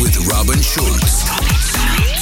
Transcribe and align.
With 0.00 0.16
Robin 0.28 0.60
Schulz. 0.62 2.21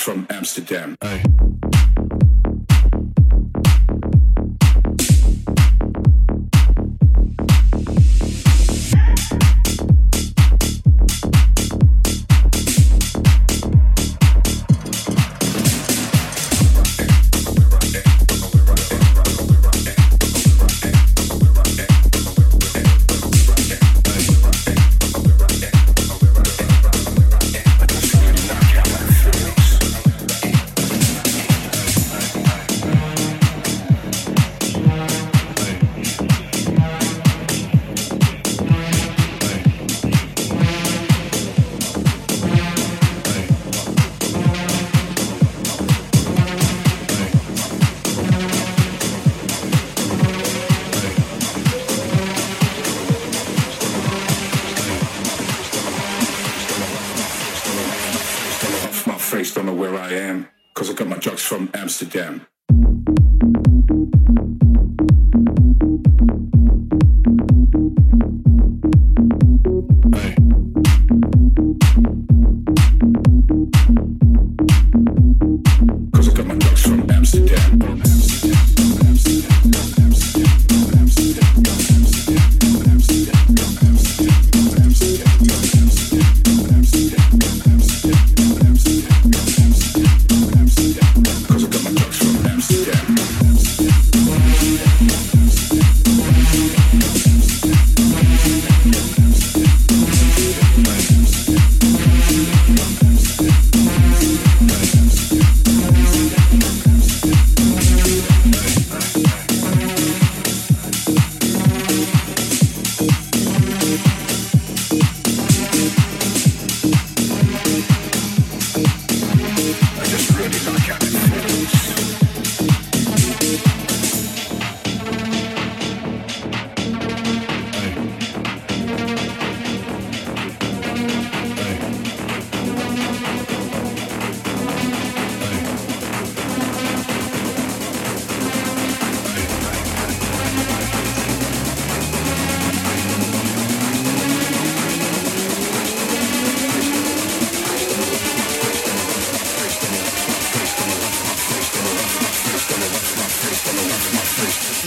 From 0.00 0.26
Amsterdam. 0.30 0.96
Off 1.02 1.39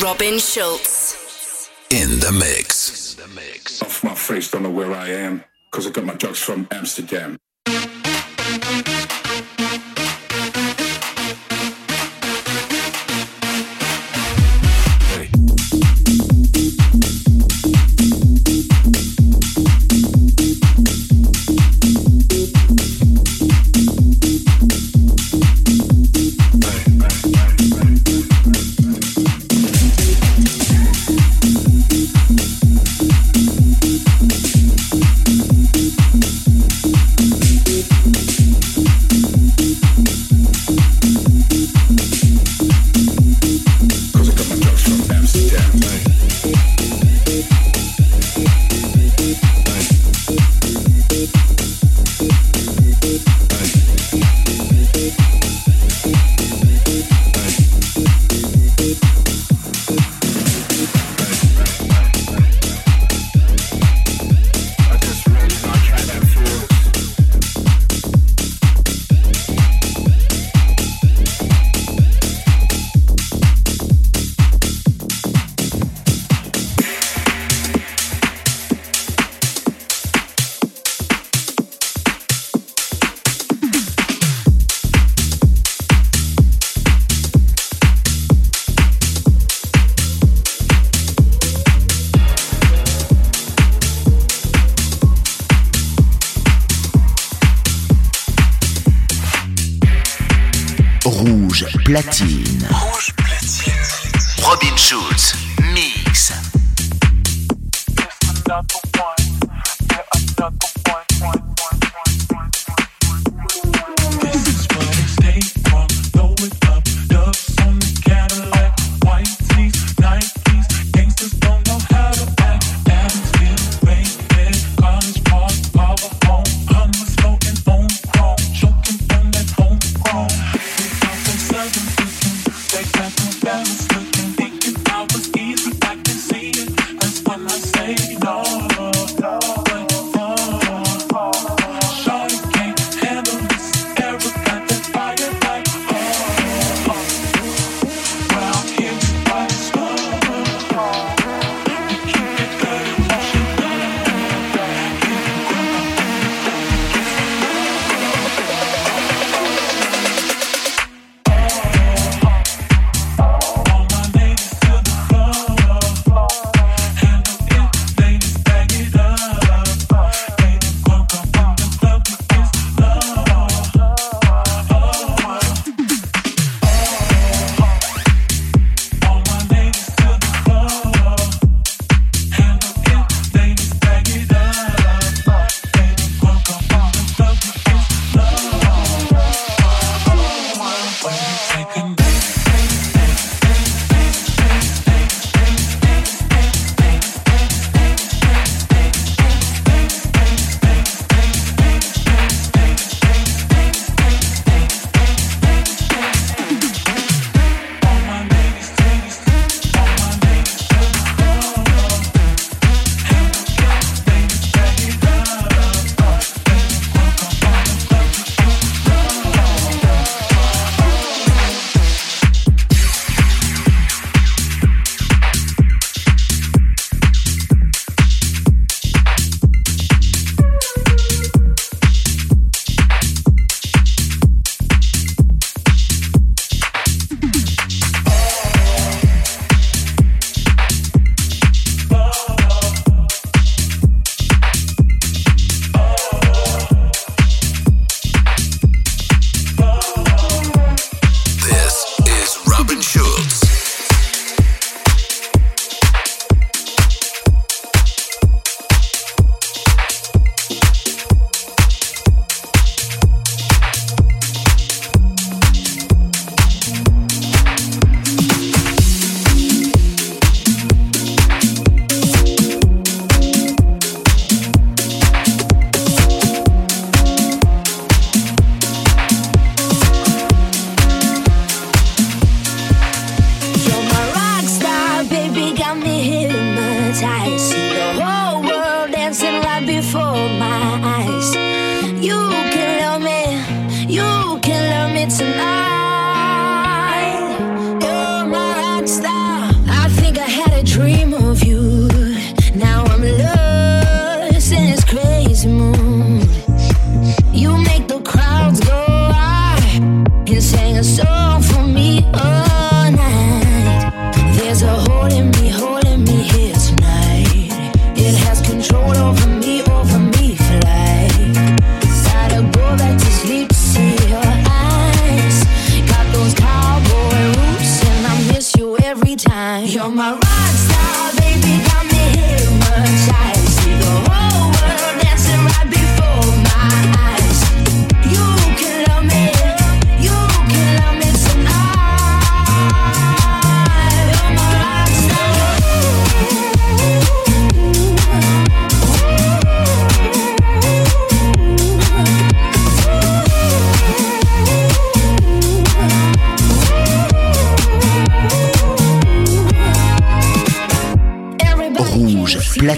Robin 0.02 0.40
Schulz. 0.40 1.70
In 1.92 2.20
the 2.20 2.32
mix. 2.32 3.16
Off 3.82 4.04
my 4.04 4.16
face, 4.16 4.50
don't 4.50 4.64
know 4.64 4.72
where 4.72 4.92
I 4.92 5.10
am. 5.10 5.44
Cause 5.72 5.86
I 5.88 5.92
got 5.92 6.06
my 6.06 6.16
drugs 6.16 6.40
from 6.40 6.68
Amsterdam. 6.72 7.38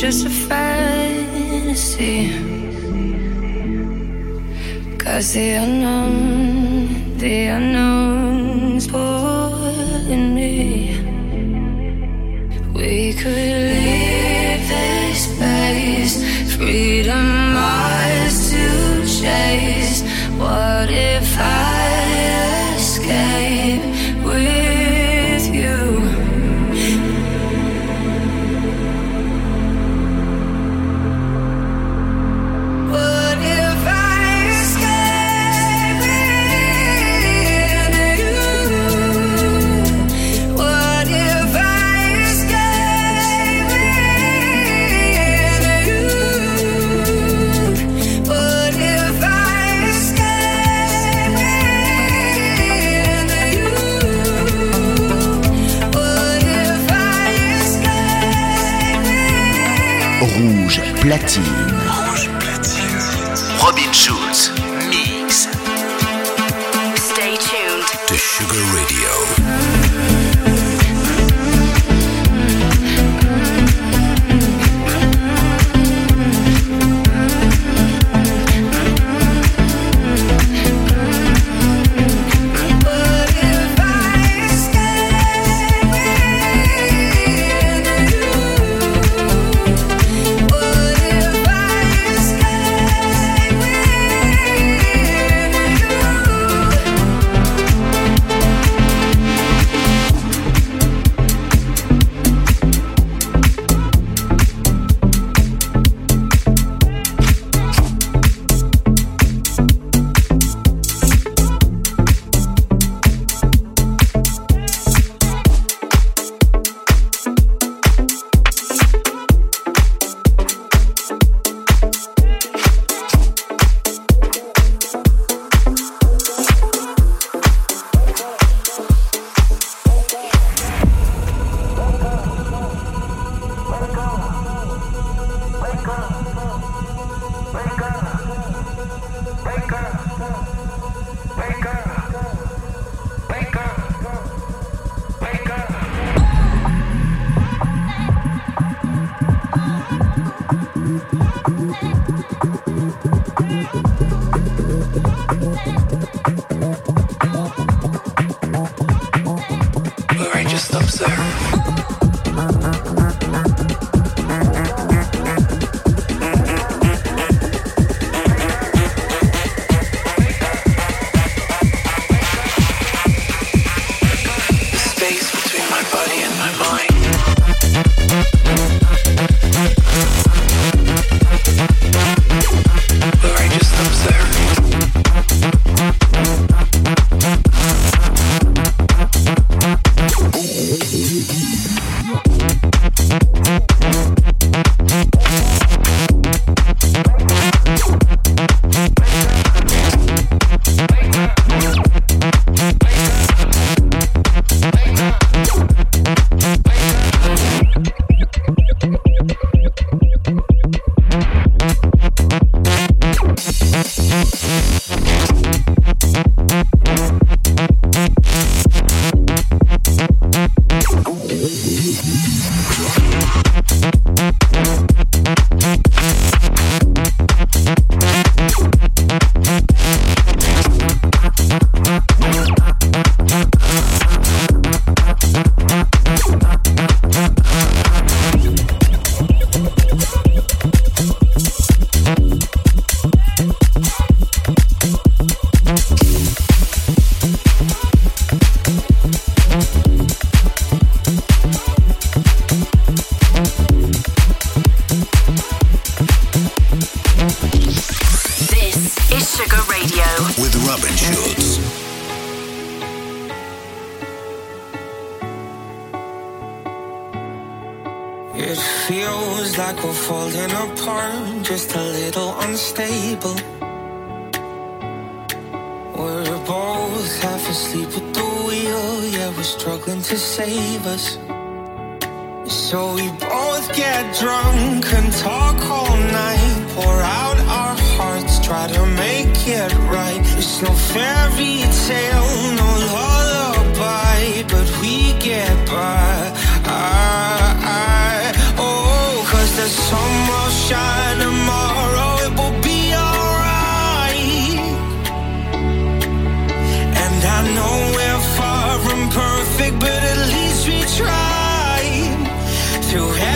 Just 0.00 0.24
a 0.24 0.39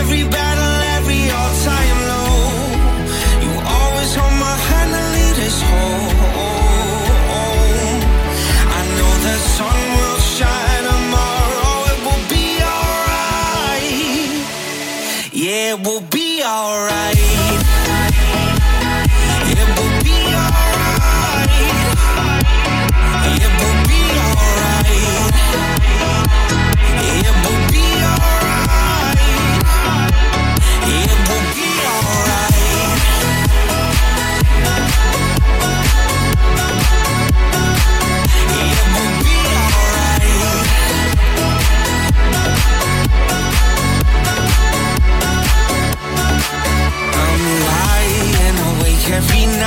everybody 0.05 0.44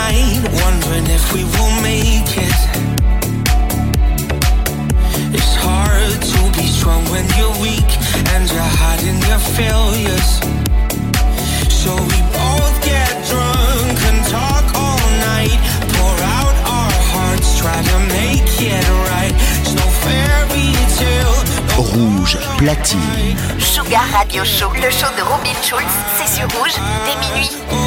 night, 0.07 0.41
wondering 0.63 1.07
if 1.07 1.33
we 1.33 1.43
will 1.55 1.73
make 1.81 2.31
it. 2.47 2.59
It's 5.35 5.55
hard 5.55 6.19
to 6.33 6.39
be 6.57 6.65
strong 6.67 7.03
when 7.13 7.25
you're 7.37 7.57
weak 7.67 7.91
and 8.33 8.43
you're 8.51 8.73
hiding 8.81 9.19
your 9.29 9.41
failures. 9.57 10.29
So 11.81 11.91
we 12.11 12.19
both 12.39 12.75
get 12.83 13.11
drunk 13.31 13.97
and 14.09 14.19
talk 14.35 14.65
all 14.83 15.03
night, 15.31 15.59
pour 15.93 16.17
out 16.37 16.55
our 16.77 16.95
hearts, 17.11 17.49
try 17.61 17.79
to 17.91 17.97
make 18.19 18.49
it 18.61 18.87
right. 19.11 19.33
It's 19.61 19.73
no 19.81 19.87
fairy 20.03 20.71
tale. 20.99 21.37
Rouge, 21.77 22.37
platine. 22.57 23.35
Sugar 23.59 24.05
Radio 24.13 24.43
Show, 24.43 24.71
le 24.73 24.89
show 24.89 25.09
de 25.17 25.23
Robin 25.23 25.57
Schulz, 25.63 25.93
c'est 26.17 26.31
sur 26.35 26.47
Rouge, 26.57 26.75
dès 27.05 27.15
minuit. 27.25 27.86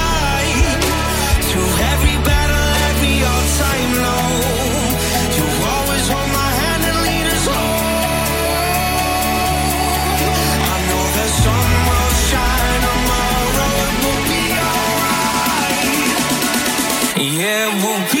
E 17.21 17.39
eu 17.39 17.71
vou. 17.77 18.20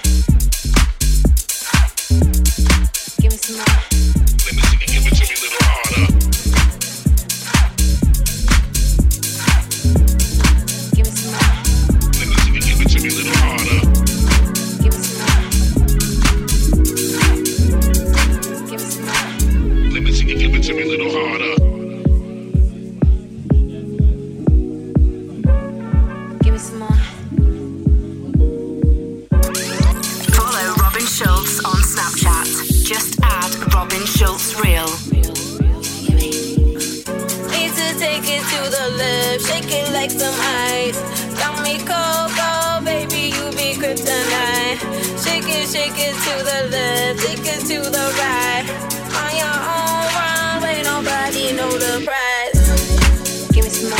surprise. 51.99 53.49
Give 53.51 53.65
me 53.65 53.69
some 53.69 53.89
more. 53.89 53.99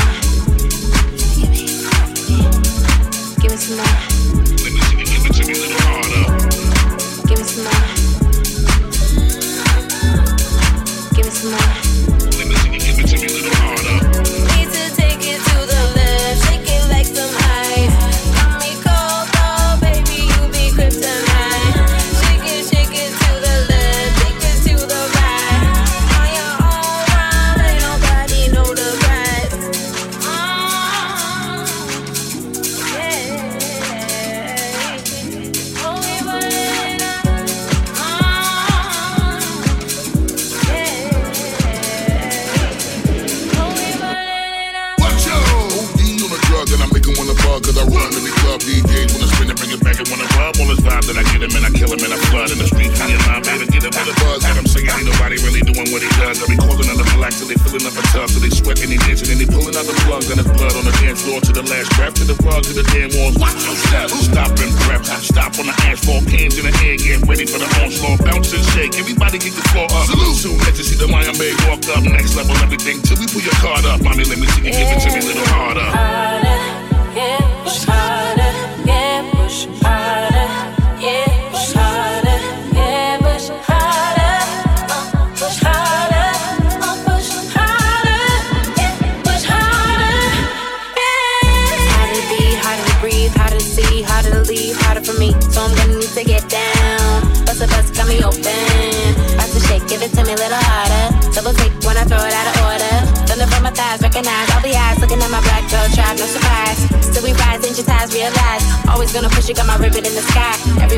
Give 3.41 3.51
me 3.51 3.57
some 3.57 3.77
more. 3.77 4.10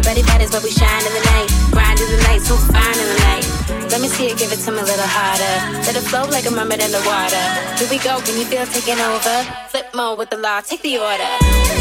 Everybody 0.06 0.28
bad 0.28 0.42
is 0.42 0.52
but 0.52 0.64
we 0.64 0.70
shine 0.70 1.06
in 1.08 1.14
the 1.14 1.24
night. 1.32 1.48
Grind 1.72 1.98
in 1.98 2.12
the 2.12 2.22
night, 2.28 2.42
so 2.42 2.58
fine 2.58 3.00
in 3.00 3.08
the 3.08 3.20
night. 3.24 3.48
Let 3.90 4.02
me 4.02 4.10
see 4.10 4.28
you 4.28 4.36
give 4.36 4.52
it 4.52 4.60
to 4.68 4.72
me 4.74 4.80
a 4.80 4.84
little 4.84 5.08
harder. 5.08 5.80
Let 5.88 5.96
it 5.96 6.04
flow 6.04 6.26
like 6.28 6.46
a 6.46 6.52
mermaid 6.52 6.84
in 6.84 6.92
the 6.92 7.00
water. 7.08 7.40
Here 7.80 7.88
we 7.88 8.04
go, 8.04 8.20
can 8.20 8.36
you 8.36 8.44
feel 8.44 8.66
taking 8.66 9.00
over? 9.00 9.48
Flip 9.72 9.88
mode 9.96 10.20
with 10.20 10.30
the 10.30 10.36
law, 10.36 10.60
take 10.60 10.82
the 10.82 11.00
order. 11.00 11.24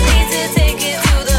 Need 0.07 0.31
to 0.31 0.55
take 0.55 0.79
it 0.79 1.03
to 1.03 1.19
the 1.27 1.32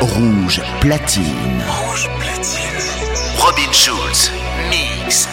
Rouge 0.00 0.62
platine. 0.80 1.64
Rouge 1.66 2.08
platine. 2.20 2.78
Robin 3.36 3.72
Schulz. 3.72 4.30
Mix. 4.70 5.28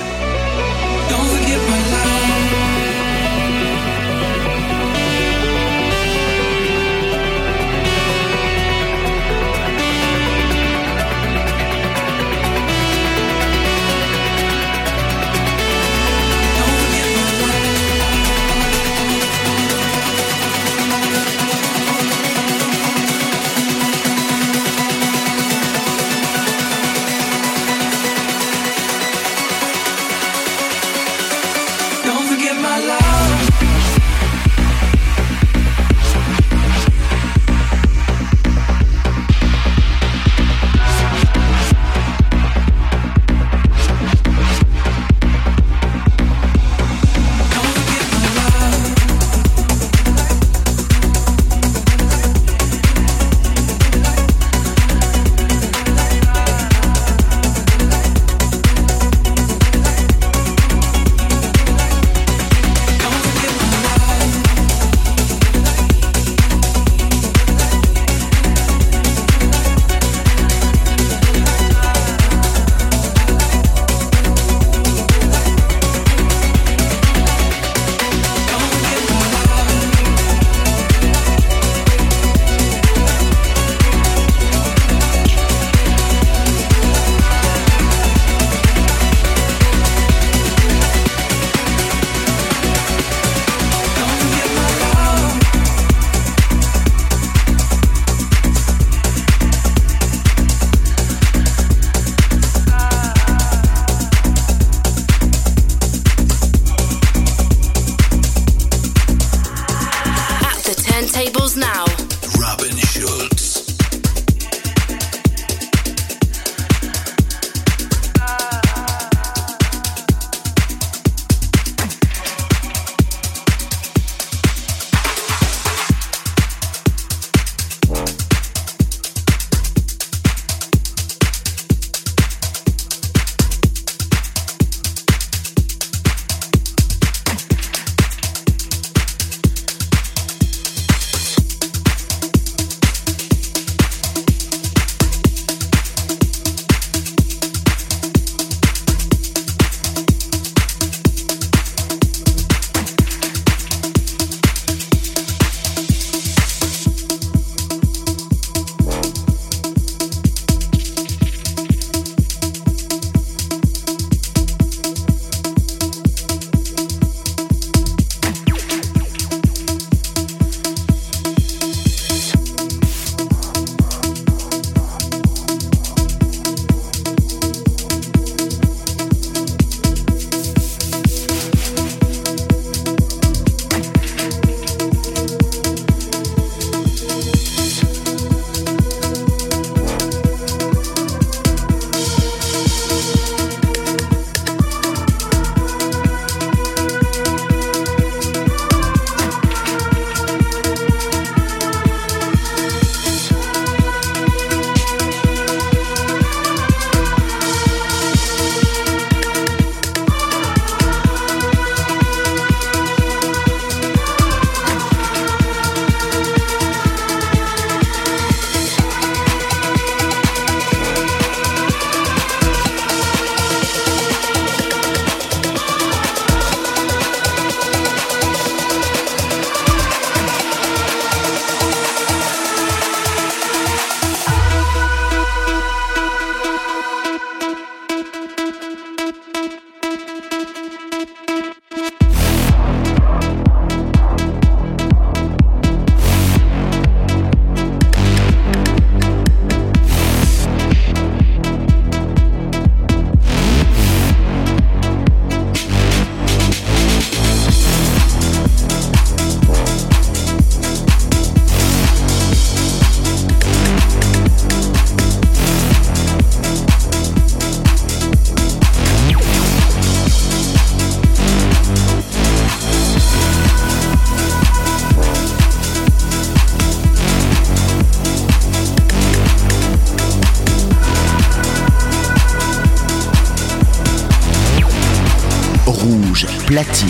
Platine. 286.55 286.87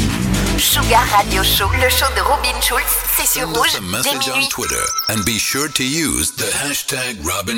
Sugar 0.60 1.04
Radio 1.18 1.42
Show, 1.42 1.68
le 1.82 1.90
show 1.90 2.06
de 2.16 2.22
Robin 2.22 2.62
Schulz, 2.62 2.84
c'est 3.18 3.26
sur 3.26 3.48
Send 3.48 3.58
Rouge 3.58 3.80
dès 4.04 4.32
on. 4.32 4.48
Twitter 4.50 4.86
and 5.10 5.26
be 5.26 5.40
sure 5.40 5.68
to 5.70 5.84
use 5.84 6.32
the 6.36 6.52
hashtag 6.54 7.18
Robin. 7.26 7.58